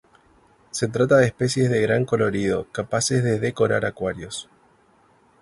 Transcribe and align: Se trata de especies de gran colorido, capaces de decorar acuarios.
Se 0.71 0.87
trata 0.87 1.17
de 1.17 1.27
especies 1.27 1.69
de 1.69 1.79
gran 1.79 2.05
colorido, 2.05 2.65
capaces 2.71 3.23
de 3.23 3.39
decorar 3.39 3.85
acuarios. 3.85 4.49